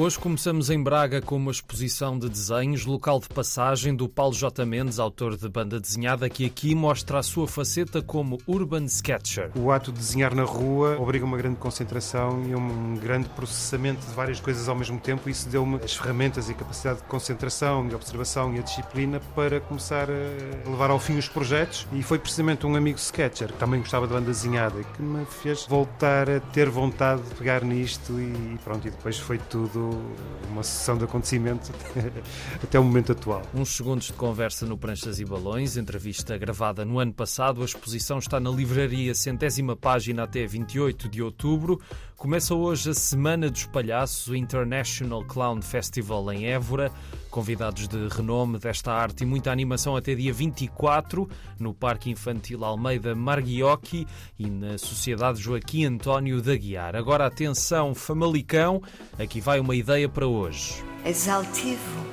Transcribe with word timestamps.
Hoje 0.00 0.16
começamos 0.16 0.70
em 0.70 0.80
Braga 0.80 1.20
com 1.20 1.34
uma 1.34 1.50
exposição 1.50 2.16
de 2.16 2.28
desenhos, 2.28 2.86
local 2.86 3.18
de 3.18 3.28
passagem 3.28 3.96
do 3.96 4.08
Paulo 4.08 4.32
J. 4.32 4.64
Mendes, 4.64 5.00
autor 5.00 5.36
de 5.36 5.48
banda 5.48 5.80
desenhada, 5.80 6.30
que 6.30 6.46
aqui 6.46 6.72
mostra 6.72 7.18
a 7.18 7.22
sua 7.22 7.48
faceta 7.48 8.00
como 8.00 8.38
urban 8.46 8.84
sketcher. 8.84 9.50
O 9.56 9.72
ato 9.72 9.90
de 9.90 9.98
desenhar 9.98 10.36
na 10.36 10.44
rua 10.44 10.96
obriga 11.00 11.24
uma 11.24 11.36
grande 11.36 11.56
concentração 11.56 12.44
e 12.48 12.54
um 12.54 12.94
grande 12.94 13.28
processamento 13.30 14.06
de 14.06 14.14
várias 14.14 14.38
coisas 14.38 14.68
ao 14.68 14.76
mesmo 14.76 15.00
tempo. 15.00 15.28
Isso 15.28 15.48
deu-me 15.48 15.80
as 15.82 15.96
ferramentas 15.96 16.48
e 16.48 16.52
a 16.52 16.54
capacidade 16.54 17.00
de 17.00 17.06
concentração 17.06 17.88
e 17.90 17.92
observação 17.92 18.54
e 18.54 18.60
a 18.60 18.62
disciplina 18.62 19.20
para 19.34 19.58
começar 19.58 20.08
a 20.08 20.70
levar 20.70 20.90
ao 20.90 21.00
fim 21.00 21.18
os 21.18 21.28
projetos. 21.28 21.88
E 21.92 22.04
foi 22.04 22.20
precisamente 22.20 22.64
um 22.64 22.76
amigo 22.76 23.00
sketcher, 23.00 23.48
que 23.48 23.58
também 23.58 23.80
gostava 23.80 24.06
de 24.06 24.12
banda 24.12 24.26
desenhada, 24.26 24.80
que 24.80 25.02
me 25.02 25.26
fez 25.26 25.66
voltar 25.66 26.30
a 26.30 26.38
ter 26.38 26.70
vontade 26.70 27.20
de 27.22 27.34
pegar 27.34 27.64
nisto 27.64 28.12
e 28.20 28.56
pronto, 28.62 28.86
e 28.86 28.92
depois 28.92 29.18
foi 29.18 29.38
tudo 29.38 29.87
uma 30.50 30.62
sessão 30.62 30.96
de 30.96 31.04
acontecimento 31.04 31.72
até 32.62 32.78
o 32.78 32.84
momento 32.84 33.12
atual. 33.12 33.42
Uns 33.54 33.76
segundos 33.76 34.06
de 34.06 34.12
conversa 34.14 34.66
no 34.66 34.76
Pranchas 34.76 35.20
e 35.20 35.24
Balões, 35.24 35.76
entrevista 35.76 36.36
gravada 36.36 36.84
no 36.84 36.98
ano 36.98 37.12
passado. 37.12 37.62
A 37.62 37.64
exposição 37.64 38.18
está 38.18 38.40
na 38.40 38.50
livraria 38.50 39.14
centésima 39.14 39.76
página 39.76 40.24
até 40.24 40.46
28 40.46 41.08
de 41.08 41.22
outubro. 41.22 41.80
Começa 42.18 42.52
hoje 42.52 42.90
a 42.90 42.94
Semana 42.94 43.48
dos 43.48 43.66
Palhaços, 43.66 44.26
o 44.26 44.34
International 44.34 45.24
Clown 45.24 45.62
Festival 45.62 46.32
em 46.32 46.46
Évora. 46.46 46.90
Convidados 47.30 47.86
de 47.86 48.08
renome 48.08 48.58
desta 48.58 48.90
arte 48.90 49.22
e 49.22 49.26
muita 49.26 49.52
animação 49.52 49.94
até 49.94 50.16
dia 50.16 50.32
24 50.32 51.28
no 51.60 51.72
Parque 51.72 52.10
Infantil 52.10 52.64
Almeida 52.64 53.14
Marghiocchi 53.14 54.04
e 54.36 54.50
na 54.50 54.78
Sociedade 54.78 55.40
Joaquim 55.40 55.84
António 55.84 56.42
da 56.42 56.56
Guiar. 56.56 56.96
Agora 56.96 57.24
atenção, 57.24 57.94
Famalicão, 57.94 58.82
aqui 59.16 59.40
vai 59.40 59.60
uma 59.60 59.67
ideia 59.74 60.08
para 60.08 60.26
hoje. 60.26 60.82
És 61.04 61.28
altivo 61.28 62.06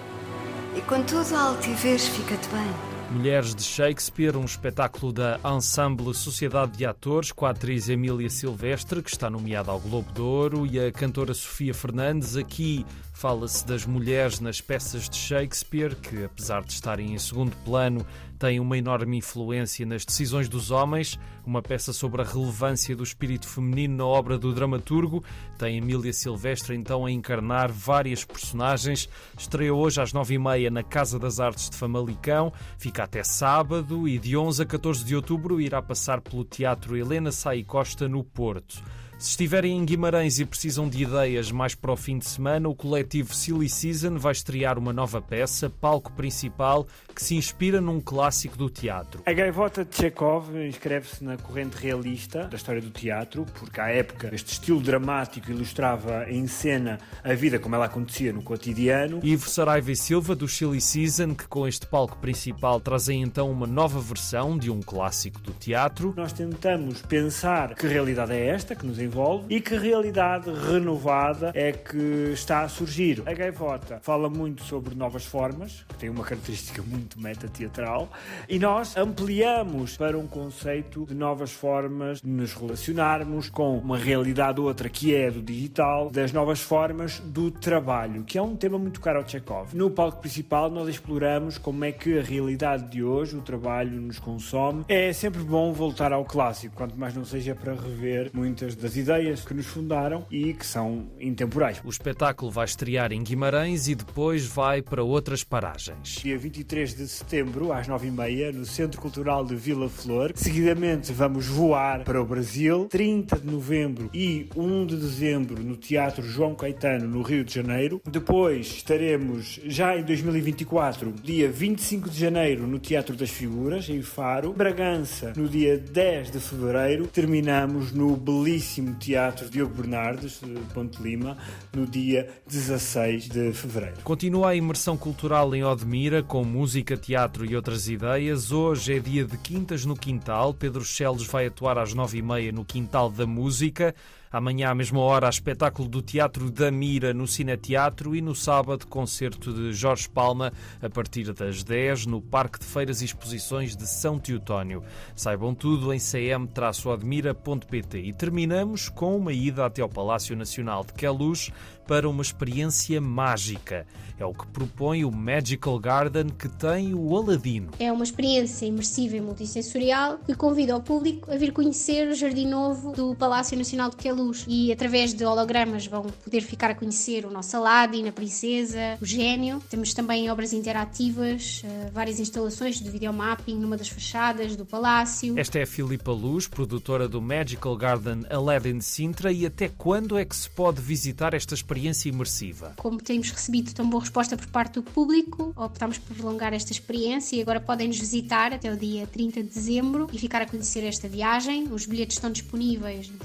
e 0.75 0.81
contudo 0.81 1.35
a 1.35 1.41
altivez 1.41 2.07
fica-te 2.07 2.49
bem. 2.49 2.95
Mulheres 3.11 3.53
de 3.53 3.61
Shakespeare, 3.63 4.35
um 4.35 4.45
espetáculo 4.45 5.13
da 5.13 5.39
Ensemble 5.45 6.13
Sociedade 6.13 6.75
de 6.77 6.85
Atores, 6.85 7.31
com 7.31 7.45
a 7.45 7.51
atriz 7.51 7.87
Emília 7.87 8.29
Silvestre, 8.29 9.01
que 9.01 9.09
está 9.09 9.29
nomeada 9.29 9.71
ao 9.71 9.79
Globo 9.79 10.11
de 10.11 10.21
Ouro, 10.21 10.65
e 10.65 10.79
a 10.79 10.91
cantora 10.91 11.33
Sofia 11.33 11.73
Fernandes. 11.73 12.35
Aqui 12.35 12.85
fala-se 13.15 13.65
das 13.65 13.85
mulheres 13.85 14.41
nas 14.41 14.59
peças 14.59 15.09
de 15.09 15.15
Shakespeare, 15.15 15.95
que, 15.95 16.25
apesar 16.25 16.61
de 16.63 16.73
estarem 16.73 17.13
em 17.13 17.17
segundo 17.17 17.55
plano, 17.63 18.05
têm 18.37 18.59
uma 18.59 18.77
enorme 18.77 19.17
influência 19.17 19.85
nas 19.85 20.03
decisões 20.03 20.49
dos 20.49 20.69
homens. 20.69 21.17
Uma 21.45 21.61
peça 21.61 21.93
sobre 21.93 22.21
a 22.21 22.25
relevância 22.25 22.93
do 22.93 23.03
espírito 23.03 23.47
feminino 23.47 23.95
na 23.95 24.05
obra 24.05 24.37
do 24.37 24.53
dramaturgo. 24.53 25.23
Tem 25.57 25.77
Emília 25.77 26.11
Silvestre, 26.11 26.75
então, 26.75 27.05
a 27.05 27.11
encarnar 27.11 27.71
várias 27.71 28.25
personagens. 28.25 29.07
Estreia 29.37 29.73
hoje 29.73 30.01
às 30.01 30.11
nove 30.11 30.35
e 30.35 30.39
meia 30.39 30.69
na 30.69 30.83
Casa 30.83 31.17
das 31.17 31.39
Artes 31.39 31.69
de 31.69 31.77
Famalicão. 31.77 32.51
Fica 32.77 33.05
até 33.05 33.23
sábado 33.23 34.09
e 34.09 34.19
de 34.19 34.35
11 34.35 34.61
a 34.61 34.65
14 34.65 35.05
de 35.05 35.15
outubro 35.15 35.61
irá 35.61 35.81
passar 35.81 36.19
pelo 36.19 36.43
Teatro 36.43 36.97
Helena 36.97 37.31
Sai 37.31 37.63
Costa, 37.63 38.09
no 38.09 38.25
Porto. 38.25 38.83
Se 39.17 39.29
estiverem 39.29 39.77
em 39.77 39.85
Guimarães 39.85 40.39
e 40.39 40.45
precisam 40.45 40.89
de 40.89 41.03
ideias 41.03 41.49
mais 41.49 41.73
para 41.73 41.91
o 41.91 41.95
fim 41.95 42.19
de 42.19 42.25
semana, 42.25 42.67
o 42.67 42.75
coletivo 42.75 43.33
Silly 43.33 43.69
Season 43.69 44.17
vai 44.17 44.33
estrear 44.33 44.77
uma 44.77 44.91
nova 44.91 45.21
peça, 45.21 45.69
palco 45.69 46.11
principal, 46.11 46.85
que 47.15 47.23
se 47.23 47.33
inspira 47.33 47.79
num 47.79 48.01
clássico 48.01 48.57
do 48.57 48.69
teatro. 48.69 49.23
A 49.25 49.31
gaivota 49.31 49.85
de 49.85 49.95
Chekhov 49.95 50.53
inscreve-se 50.67 51.23
na 51.23 51.37
corrente 51.37 51.77
realista 51.77 52.43
da 52.43 52.57
história 52.57 52.81
do 52.81 52.89
teatro, 52.89 53.45
porque 53.57 53.79
à 53.79 53.87
época 53.87 54.29
este 54.33 54.51
estilo 54.51 54.81
dramático 54.81 55.49
ilustrava 55.49 56.29
em 56.29 56.45
cena 56.45 56.99
a 57.23 57.33
vida 57.33 57.57
como 57.57 57.73
ela 57.73 57.85
acontecia 57.85 58.33
no 58.33 58.43
cotidiano. 58.43 59.21
Ivo 59.23 59.49
Saraiva 59.49 59.93
e 59.93 59.95
Silva, 59.95 60.35
do 60.35 60.47
Silly 60.47 60.81
Season, 60.81 61.33
que 61.33 61.47
com 61.47 61.65
este 61.65 61.87
palco 61.87 62.17
principal 62.17 62.81
trazem 62.81 63.21
então 63.21 63.49
uma 63.49 63.65
nova 63.65 64.01
versão 64.01 64.57
de 64.57 64.69
um 64.69 64.81
clássico 64.81 65.39
do 65.39 65.53
teatro. 65.53 66.13
Nós 66.17 66.33
tentamos 66.33 67.01
pensar 67.01 67.75
que 67.75 67.87
realidade 67.87 68.33
é 68.33 68.47
esta 68.47 68.75
que 68.75 68.85
nos 68.85 69.04
envolve 69.05 69.45
e 69.49 69.61
que 69.61 69.75
realidade 69.75 70.49
renovada 70.51 71.51
é 71.53 71.71
que 71.71 72.31
está 72.33 72.61
a 72.61 72.69
surgir. 72.69 73.23
A 73.25 73.33
gaivota 73.33 73.99
fala 74.01 74.29
muito 74.29 74.63
sobre 74.63 74.95
novas 74.95 75.25
formas, 75.25 75.85
que 75.87 75.95
tem 75.95 76.09
uma 76.09 76.23
característica 76.23 76.81
muito 76.81 77.19
meta-teatral, 77.19 78.09
e 78.49 78.59
nós 78.59 78.97
ampliamos 78.97 79.97
para 79.97 80.17
um 80.17 80.27
conceito 80.27 81.05
de 81.05 81.13
novas 81.13 81.51
formas 81.51 82.21
de 82.21 82.27
nos 82.27 82.53
relacionarmos 82.53 83.49
com 83.49 83.77
uma 83.77 83.97
realidade 83.97 84.59
outra 84.59 84.89
que 84.89 85.15
é 85.15 85.29
do 85.29 85.41
digital, 85.41 86.09
das 86.09 86.31
novas 86.31 86.61
formas 86.61 87.19
do 87.19 87.51
trabalho, 87.51 88.23
que 88.23 88.37
é 88.37 88.41
um 88.41 88.55
tema 88.55 88.77
muito 88.77 88.99
caro 88.99 89.19
ao 89.19 89.27
Chekhov. 89.27 89.75
No 89.75 89.89
palco 89.89 90.19
principal 90.19 90.69
nós 90.69 90.87
exploramos 90.87 91.57
como 91.57 91.83
é 91.85 91.91
que 91.91 92.17
a 92.17 92.21
realidade 92.21 92.89
de 92.89 93.03
hoje, 93.03 93.35
o 93.35 93.41
trabalho 93.41 94.01
nos 94.01 94.19
consome. 94.19 94.85
É 94.87 95.13
sempre 95.13 95.43
bom 95.43 95.73
voltar 95.73 96.11
ao 96.11 96.25
clássico, 96.25 96.75
quanto 96.75 96.97
mais 96.97 97.13
não 97.13 97.25
seja 97.25 97.55
para 97.55 97.73
rever 97.73 98.31
muitas 98.33 98.75
das 98.75 98.94
ideias 98.97 99.43
que 99.43 99.53
nos 99.53 99.65
fundaram 99.65 100.25
e 100.29 100.53
que 100.53 100.65
são 100.65 101.07
intemporais. 101.19 101.81
O 101.83 101.89
espetáculo 101.89 102.51
vai 102.51 102.65
estrear 102.65 103.11
em 103.11 103.23
Guimarães 103.23 103.87
e 103.87 103.95
depois 103.95 104.45
vai 104.45 104.81
para 104.81 105.03
outras 105.03 105.43
paragens. 105.43 106.19
Dia 106.21 106.37
23 106.37 106.95
de 106.95 107.07
setembro, 107.07 107.71
às 107.71 107.87
9h30, 107.87 108.53
no 108.53 108.65
Centro 108.65 109.01
Cultural 109.01 109.45
de 109.45 109.55
Vila 109.55 109.89
Flor. 109.89 110.31
Seguidamente 110.35 111.11
vamos 111.11 111.47
voar 111.47 112.03
para 112.03 112.21
o 112.21 112.25
Brasil. 112.25 112.87
30 112.89 113.39
de 113.39 113.47
novembro 113.47 114.09
e 114.13 114.47
1 114.55 114.85
de 114.85 114.95
dezembro 114.95 115.63
no 115.63 115.75
Teatro 115.75 116.23
João 116.23 116.55
Caetano, 116.55 117.07
no 117.07 117.21
Rio 117.21 117.43
de 117.43 117.53
Janeiro. 117.53 118.01
Depois 118.09 118.67
estaremos 118.67 119.59
já 119.65 119.97
em 119.97 120.03
2024, 120.03 121.13
dia 121.23 121.49
25 121.49 122.09
de 122.09 122.19
janeiro, 122.19 122.67
no 122.67 122.79
Teatro 122.79 123.15
das 123.15 123.29
Figuras, 123.29 123.89
em 123.89 124.01
Faro. 124.01 124.53
Bragança, 124.53 125.33
no 125.35 125.47
dia 125.47 125.77
10 125.77 126.31
de 126.31 126.39
fevereiro. 126.39 127.07
Terminamos 127.07 127.91
no 127.91 128.15
belíssimo 128.15 128.84
no 128.85 128.93
Teatro 128.93 129.49
Diogo 129.49 129.73
Bernardes, 129.73 130.41
Ponte 130.73 131.01
Lima, 131.01 131.35
no 131.73 131.87
dia 131.87 132.29
16 132.47 133.27
de 133.27 133.51
fevereiro. 133.51 133.97
Continua 134.03 134.49
a 134.49 134.55
imersão 134.55 134.95
cultural 134.95 135.53
em 135.55 135.63
Odmira, 135.63 136.21
com 136.21 136.43
música, 136.43 136.95
teatro 136.95 137.43
e 137.45 137.55
outras 137.55 137.89
ideias. 137.89 138.51
Hoje 138.51 138.95
é 138.95 138.99
dia 138.99 139.25
de 139.25 139.37
Quintas 139.37 139.85
no 139.85 139.95
Quintal. 139.95 140.53
Pedro 140.53 140.85
Cheles 140.85 141.25
vai 141.25 141.47
atuar 141.47 141.79
às 141.79 141.93
nove 141.93 142.19
e 142.19 142.21
meia 142.21 142.51
no 142.51 142.63
Quintal 142.63 143.09
da 143.09 143.25
Música. 143.25 143.95
Amanhã, 144.35 144.69
à 144.71 144.75
mesma 144.75 144.99
hora, 144.99 145.29
espetáculo 145.29 145.87
do 145.87 146.01
Teatro 146.01 146.51
da 146.51 146.69
Mira 146.69 147.13
no 147.13 147.25
Cineteatro 147.25 148.13
e 148.13 148.21
no 148.21 148.35
sábado, 148.35 148.85
concerto 148.85 149.53
de 149.53 149.71
Jorge 149.71 150.09
Palma 150.09 150.51
a 150.81 150.89
partir 150.89 151.31
das 151.31 151.63
10 151.63 152.05
no 152.05 152.21
Parque 152.21 152.59
de 152.59 152.65
Feiras 152.65 153.01
e 153.01 153.05
Exposições 153.05 153.77
de 153.77 153.87
São 153.87 154.19
Teotónio. 154.19 154.83
Saibam 155.15 155.55
tudo 155.55 155.93
em 155.93 155.99
cm-odmira.pt. 155.99 157.97
E 157.97 158.11
terminamos 158.11 158.89
com 158.89 159.15
uma 159.15 159.31
ida 159.31 159.65
até 159.65 159.81
ao 159.81 159.87
Palácio 159.87 160.35
Nacional 160.35 160.83
de 160.83 160.91
Queluz 160.91 161.49
para 161.87 162.09
uma 162.09 162.21
experiência 162.21 162.99
mágica. 162.99 163.87
É 164.19 164.25
o 164.25 164.33
que 164.33 164.47
propõe 164.47 165.05
o 165.05 165.11
Magical 165.11 165.79
Garden 165.79 166.27
que 166.29 166.49
tem 166.49 166.93
o 166.93 167.15
Aladino. 167.15 167.71
É 167.79 167.91
uma 167.91 168.03
experiência 168.03 168.65
imersiva 168.65 169.15
e 169.17 169.21
multissensorial 169.21 170.17
que 170.25 170.33
convida 170.35 170.75
o 170.75 170.81
público 170.81 171.31
a 171.31 171.37
vir 171.37 171.53
conhecer 171.53 172.07
o 172.07 172.15
Jardim 172.15 172.47
Novo 172.47 172.91
do 172.91 173.15
Palácio 173.15 173.57
Nacional 173.57 173.89
de 173.89 173.97
Queluz 173.97 174.24
luz 174.25 174.45
e 174.47 174.71
através 174.71 175.13
de 175.13 175.23
hologramas 175.23 175.85
vão 175.85 176.03
poder 176.03 176.41
ficar 176.41 176.71
a 176.71 176.75
conhecer 176.75 177.25
o 177.25 177.31
nosso 177.31 177.55
Aladdin, 177.57 178.07
a 178.07 178.11
princesa, 178.11 178.97
o 179.01 179.05
gênio. 179.05 179.61
Temos 179.69 179.93
também 179.93 180.29
obras 180.29 180.53
interativas, 180.53 181.61
eh, 181.63 181.89
várias 181.93 182.19
instalações 182.19 182.79
de 182.81 182.89
videomapping 182.89 183.55
numa 183.55 183.77
das 183.77 183.89
fachadas 183.89 184.55
do 184.55 184.65
palácio. 184.65 185.37
Esta 185.37 185.59
é 185.59 185.63
a 185.63 185.67
Filipa 185.67 186.11
Luz, 186.11 186.47
produtora 186.47 187.07
do 187.07 187.21
Magical 187.21 187.75
Garden 187.75 188.25
Aladdin 188.29 188.81
Sintra 188.81 189.31
e 189.31 189.45
até 189.45 189.69
quando 189.69 190.17
é 190.17 190.25
que 190.25 190.35
se 190.35 190.49
pode 190.49 190.81
visitar 190.81 191.33
esta 191.33 191.53
experiência 191.53 192.09
imersiva? 192.09 192.73
Como 192.77 192.97
temos 192.97 193.29
recebido 193.29 193.73
tão 193.73 193.89
boa 193.89 194.01
resposta 194.01 194.35
por 194.35 194.47
parte 194.47 194.75
do 194.75 194.83
público, 194.83 195.53
optámos 195.55 195.97
por 195.97 196.15
prolongar 196.15 196.53
esta 196.53 196.71
experiência 196.71 197.35
e 197.35 197.41
agora 197.41 197.59
podem 197.59 197.87
nos 197.87 197.99
visitar 197.99 198.53
até 198.53 198.71
o 198.71 198.77
dia 198.77 199.05
30 199.07 199.43
de 199.43 199.49
dezembro 199.49 200.07
e 200.11 200.17
ficar 200.17 200.41
a 200.41 200.45
conhecer 200.45 200.83
esta 200.83 201.07
viagem. 201.07 201.67
Os 201.71 201.85
bilhetes 201.85 202.17
estão 202.17 202.31
disponíveis 202.31 203.09
no 203.09 203.17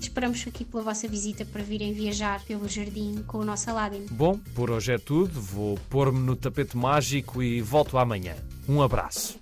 Esperamos 0.00 0.44
aqui 0.46 0.64
pela 0.64 0.82
vossa 0.82 1.06
visita 1.08 1.44
para 1.44 1.62
virem 1.62 1.92
viajar 1.92 2.42
pelo 2.44 2.68
jardim 2.68 3.22
com 3.26 3.38
o 3.38 3.44
nosso 3.44 3.70
Aladdin. 3.70 4.06
Bom, 4.10 4.38
por 4.54 4.70
hoje 4.70 4.92
é 4.92 4.98
tudo. 4.98 5.40
Vou 5.40 5.78
pôr-me 5.88 6.20
no 6.20 6.36
tapete 6.36 6.76
mágico 6.76 7.42
e 7.42 7.60
volto 7.60 7.98
amanhã. 7.98 8.34
Um 8.68 8.82
abraço. 8.82 9.38